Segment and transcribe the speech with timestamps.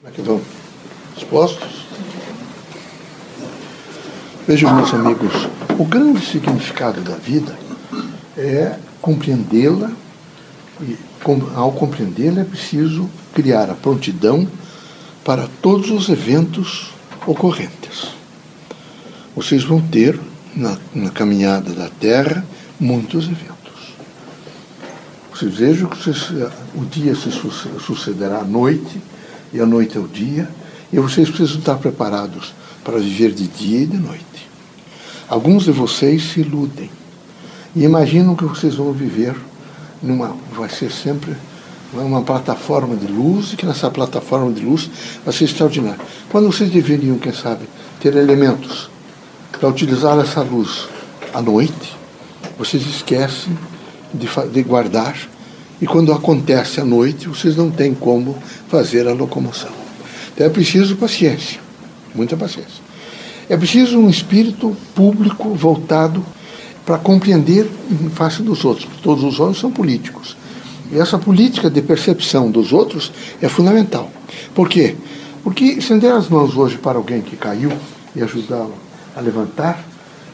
[0.00, 0.40] Como é que vão?
[1.14, 1.84] Dispostos?
[4.46, 5.30] Vejam, meus amigos,
[5.78, 7.54] o grande significado da vida
[8.34, 9.92] é compreendê-la
[10.80, 10.96] e,
[11.54, 14.48] ao compreendê-la, é preciso criar a prontidão
[15.22, 16.92] para todos os eventos
[17.26, 18.14] ocorrentes.
[19.36, 20.18] Vocês vão ter,
[20.56, 22.42] na, na caminhada da Terra,
[22.80, 23.92] muitos eventos.
[25.30, 26.30] Vocês vejam que vocês,
[26.74, 28.98] o dia se sucederá à noite,
[29.52, 30.48] e a noite é o dia,
[30.92, 34.48] e vocês precisam estar preparados para viver de dia e de noite.
[35.28, 36.90] Alguns de vocês se iludem
[37.74, 39.34] e imaginam que vocês vão viver
[40.02, 40.36] numa.
[40.52, 41.36] vai ser sempre
[41.92, 44.88] uma plataforma de luz e que nessa plataforma de luz
[45.24, 46.00] vai ser extraordinário.
[46.28, 47.68] Quando vocês deveriam, quem sabe,
[48.00, 48.88] ter elementos
[49.52, 50.88] para utilizar essa luz
[51.34, 51.96] à noite,
[52.58, 53.56] vocês esquecem
[54.14, 55.16] de, de guardar
[55.80, 58.36] e quando acontece à noite, vocês não têm como
[58.68, 59.70] fazer a locomoção.
[60.34, 61.60] Então é preciso paciência,
[62.14, 62.82] muita paciência.
[63.48, 66.24] É preciso um espírito público voltado
[66.84, 68.88] para compreender em face dos outros.
[69.02, 70.36] Todos os homens são políticos.
[70.92, 74.10] E essa política de percepção dos outros é fundamental.
[74.54, 74.96] Por quê?
[75.42, 77.72] Porque estender as mãos hoje para alguém que caiu
[78.14, 78.74] e ajudá-lo
[79.16, 79.84] a levantar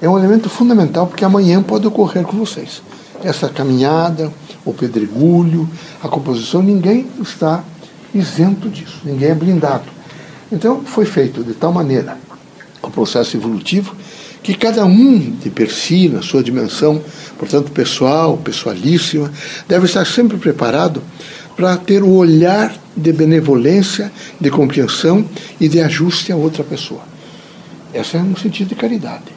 [0.00, 2.82] é um elemento fundamental, porque amanhã pode ocorrer com vocês.
[3.22, 4.32] Essa caminhada,
[4.64, 5.68] o pedregulho,
[6.02, 7.64] a composição, ninguém está
[8.14, 9.84] isento disso, ninguém é blindado.
[10.50, 12.18] Então, foi feito de tal maneira
[12.82, 13.94] o processo evolutivo,
[14.42, 17.00] que cada um de per si, na sua dimensão,
[17.38, 19.30] portanto pessoal, pessoalíssima,
[19.68, 21.00] deve estar sempre preparado
[21.56, 24.10] para ter o olhar de benevolência,
[24.40, 25.24] de compreensão
[25.60, 27.02] e de ajuste a outra pessoa.
[27.94, 29.32] Essa é um sentido de caridade.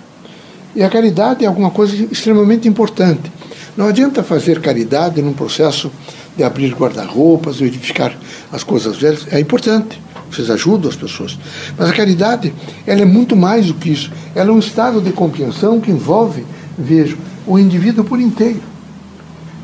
[0.76, 3.32] E a caridade é alguma coisa extremamente importante.
[3.76, 5.92] Não adianta fazer caridade num processo
[6.36, 8.16] de abrir guarda-roupas, verificar
[8.52, 9.28] as coisas velhas.
[9.32, 10.02] É importante
[10.36, 11.38] vocês ajudam as pessoas.
[11.78, 12.54] Mas a caridade,
[12.86, 14.12] ela é muito mais do que isso.
[14.34, 16.45] Ela é um estado de compreensão que envolve,
[16.78, 17.17] vejo,
[17.48, 18.61] o indivíduo por inteiro.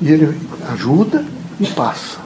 [0.02, 0.38] E ele
[0.72, 1.26] ajuda
[1.60, 2.20] e passa.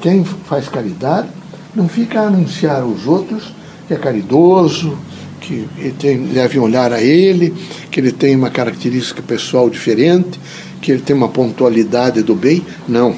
[0.00, 1.28] Quem faz caridade
[1.74, 3.52] não fica a anunciar aos outros
[3.88, 4.96] que é caridoso,
[5.44, 5.68] que
[5.98, 7.52] tem, olhar a ele,
[7.90, 10.40] que ele tem uma característica pessoal diferente,
[10.80, 12.64] que ele tem uma pontualidade do bem.
[12.88, 13.14] Não.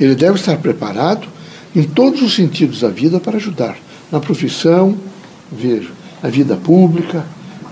[0.00, 1.28] Ele deve estar preparado
[1.74, 3.76] em todos os sentidos da vida para ajudar.
[4.10, 4.96] Na profissão,
[5.50, 7.24] vejo, na vida pública,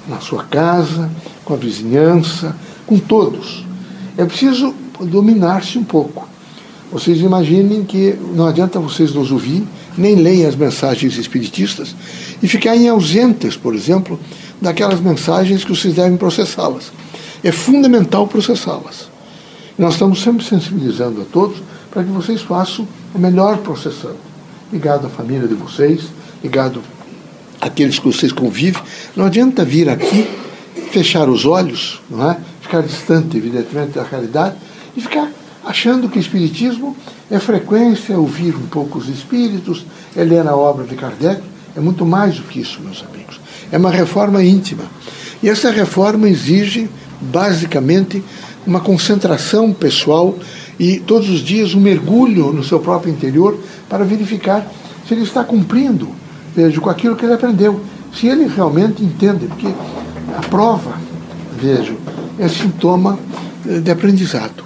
[0.09, 1.11] na sua casa,
[1.45, 3.67] com a vizinhança, com todos.
[4.17, 6.29] É preciso dominar-se um pouco.
[6.93, 9.65] Vocês imaginem que não adianta vocês nos ouvir,
[9.97, 11.95] nem leem as mensagens espiritistas
[12.43, 14.19] e ficarem ausentes, por exemplo,
[14.61, 16.93] daquelas mensagens que vocês devem processá-las.
[17.43, 19.09] É fundamental processá-las.
[19.79, 24.15] Nós estamos sempre sensibilizando a todos para que vocês façam a melhor processão.
[24.73, 26.03] Ligado à família de vocês,
[26.43, 26.83] ligado
[27.61, 28.83] àqueles que vocês convivem.
[29.17, 30.29] Não adianta vir aqui,
[30.91, 32.37] fechar os olhos, não é?
[32.71, 34.55] ficar distante, evidentemente, da realidade
[34.97, 35.29] e ficar
[35.65, 36.97] achando que o Espiritismo
[37.31, 39.87] é frequência, ouvir um pouco os espíritos,
[40.17, 41.41] é ler a obra de Kardec.
[41.77, 43.41] É muito mais do que isso, meus amigos.
[43.71, 44.83] É uma reforma íntima.
[45.43, 46.91] E essa reforma exige,
[47.21, 48.23] basicamente,
[48.67, 50.37] uma concentração pessoal
[50.79, 53.59] e todos os dias um mergulho no seu próprio interior
[53.89, 54.67] para verificar
[55.07, 56.21] se ele está cumprindo
[56.55, 57.81] vejo, com aquilo que ele aprendeu.
[58.15, 59.69] Se ele realmente entende, porque
[60.37, 60.95] a prova,
[61.61, 61.97] vejo,
[62.39, 63.19] é sintoma
[63.67, 64.65] eh, de aprendizado.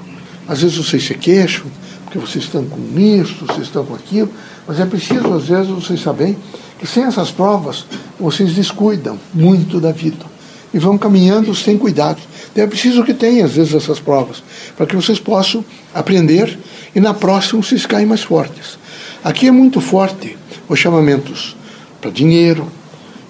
[0.48, 1.66] Às vezes vocês se queixam,
[2.14, 4.30] porque vocês estão com isso, vocês estão com aquilo,
[4.68, 6.36] mas é preciso, às vezes, vocês saberem
[6.78, 7.84] que sem essas provas,
[8.20, 10.24] vocês descuidam muito da vida
[10.72, 12.20] e vão caminhando sem cuidado.
[12.52, 14.44] Então é preciso que tenha, às vezes, essas provas,
[14.76, 16.56] para que vocês possam aprender
[16.94, 18.78] e na próxima vocês caem mais fortes.
[19.24, 20.38] Aqui é muito forte
[20.68, 21.56] os chamamentos
[22.00, 22.68] para dinheiro,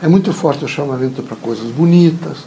[0.02, 2.38] é muito forte o chamamento para coisas bonitas.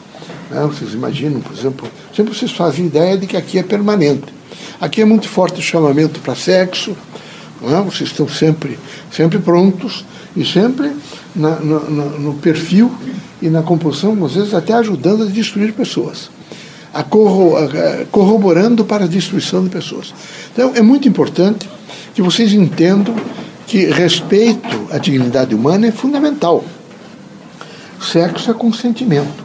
[0.51, 0.61] Né?
[0.67, 4.36] Vocês imaginam, por exemplo, sempre vocês fazem ideia de que aqui é permanente.
[4.79, 6.95] Aqui é muito forte o chamamento para sexo,
[7.63, 7.81] é?
[7.81, 8.77] vocês estão sempre,
[9.11, 10.91] sempre prontos e sempre
[11.35, 12.91] na, no, no perfil
[13.41, 16.29] e na composição, às vezes até ajudando a destruir pessoas
[16.97, 17.03] a
[18.11, 20.13] corroborando para a destruição de pessoas.
[20.51, 21.69] Então, é muito importante
[22.15, 23.15] que vocês entendam
[23.67, 26.63] que respeito à dignidade humana é fundamental.
[28.01, 29.43] Sexo é consentimento,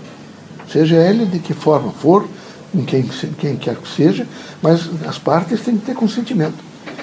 [0.70, 2.26] seja ele de que forma for,
[2.72, 3.08] com quem,
[3.38, 4.26] quem quer que seja,
[4.62, 6.56] mas as partes têm que ter consentimento.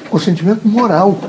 [0.10, 1.19] Consentimento moral,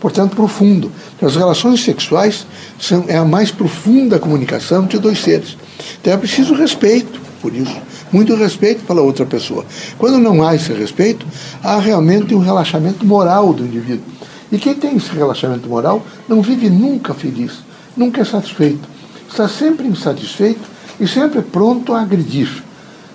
[0.00, 0.90] portanto profundo.
[1.20, 2.46] As relações sexuais
[2.80, 5.56] são, é a mais profunda comunicação entre dois seres.
[6.00, 7.76] Então é preciso respeito por isso
[8.12, 9.64] muito respeito pela outra pessoa.
[9.96, 11.26] Quando não há esse respeito,
[11.62, 14.04] há realmente um relaxamento moral do indivíduo.
[14.52, 17.60] E quem tem esse relaxamento moral não vive nunca feliz,
[17.96, 18.86] nunca é satisfeito.
[19.28, 20.60] Está sempre insatisfeito
[21.00, 22.62] e sempre pronto a agredir.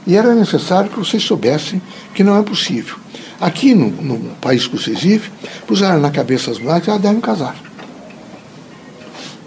[0.08, 1.82] E era necessário que vocês soubessem
[2.16, 2.96] que não é possível.
[3.42, 5.30] Aqui no, no país que vocês vivem,
[5.68, 7.58] puseram na cabeça as mulheres que elas devem casar.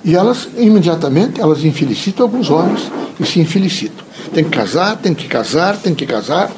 [0.05, 4.05] E elas, imediatamente, elas infelicitam alguns homens e se infelicitam.
[4.35, 6.51] Tem que casar, tem que casar, tem que casar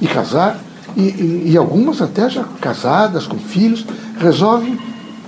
[0.00, 0.60] e casar.
[0.96, 3.84] E, e, e algumas até já casadas, com filhos,
[4.18, 4.78] resolvem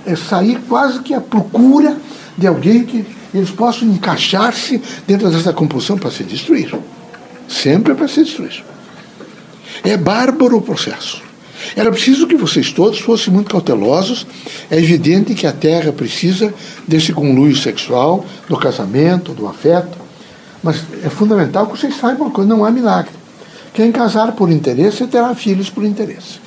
[0.05, 1.97] é, sair quase que à procura
[2.37, 6.73] de alguém que eles possam encaixar-se dentro dessa compulsão para se destruir.
[7.51, 8.63] Sempre para se destruir.
[9.83, 11.21] É bárbaro o processo.
[11.75, 14.25] Era preciso que vocês todos fossem muito cautelosos.
[14.69, 16.53] É evidente que a Terra precisa
[16.87, 19.97] desse conluio sexual, do casamento, do afeto.
[20.63, 23.11] Mas é fundamental que vocês saibam coisa: não há milagre.
[23.73, 26.39] Quem casar por interesse terá filhos por interesse.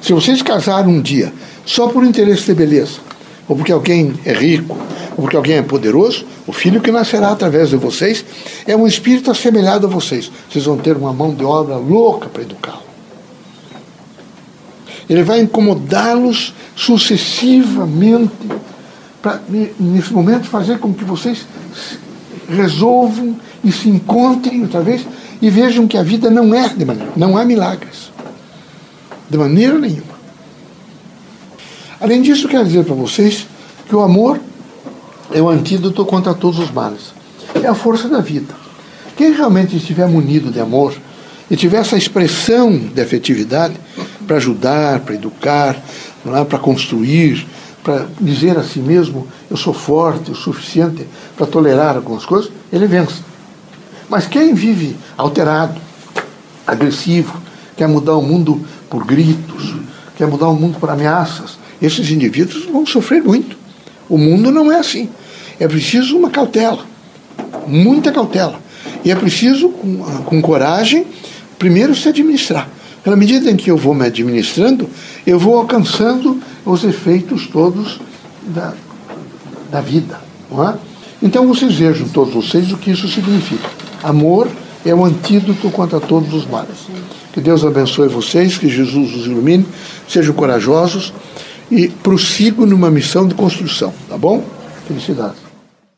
[0.00, 1.32] Se vocês casarem um dia
[1.64, 2.98] só por interesse de beleza,
[3.48, 4.76] ou porque alguém é rico,
[5.16, 8.24] porque alguém é poderoso, o filho que nascerá através de vocês
[8.66, 10.30] é um espírito assemelhado a vocês.
[10.50, 12.82] Vocês vão ter uma mão de obra louca para educá-lo.
[15.08, 18.32] Ele vai incomodá-los sucessivamente
[19.22, 19.40] para,
[19.78, 21.46] nesse momento, fazer com que vocês
[22.48, 25.06] resolvam e se encontrem outra vez
[25.40, 28.12] e vejam que a vida não é de maneira, não há milagres.
[29.28, 30.14] De maneira nenhuma.
[32.00, 33.46] Além disso, quero dizer para vocês
[33.88, 34.40] que o amor
[35.34, 37.12] é o antídoto contra todos os males.
[37.60, 38.54] É a força da vida.
[39.16, 40.94] Quem realmente estiver munido de amor
[41.50, 43.74] e tiver essa expressão de afetividade
[44.26, 45.76] para ajudar, para educar,
[46.26, 46.44] é?
[46.44, 47.46] para construir,
[47.82, 51.04] para dizer a si mesmo: eu sou forte o suficiente
[51.36, 53.20] para tolerar algumas coisas, ele vence.
[54.08, 55.80] Mas quem vive alterado,
[56.64, 57.42] agressivo,
[57.76, 59.74] quer mudar o mundo por gritos,
[60.16, 63.56] quer mudar o mundo por ameaças, esses indivíduos vão sofrer muito.
[64.08, 65.10] O mundo não é assim.
[65.58, 66.84] É preciso uma cautela,
[67.66, 68.60] muita cautela.
[69.04, 71.06] E é preciso, com, com coragem,
[71.58, 72.68] primeiro se administrar.
[73.02, 74.88] Pela medida em que eu vou me administrando,
[75.26, 78.00] eu vou alcançando os efeitos todos
[78.42, 78.72] da,
[79.70, 80.18] da vida.
[80.50, 80.74] Não é?
[81.22, 83.68] Então vocês vejam, todos vocês, o que isso significa.
[84.02, 84.48] Amor
[84.84, 86.76] é o antídoto contra todos os males.
[87.32, 89.66] Que Deus abençoe vocês, que Jesus os ilumine,
[90.08, 91.12] sejam corajosos
[91.70, 94.44] e prossigam numa missão de construção, tá bom?
[94.86, 95.43] Felicidades.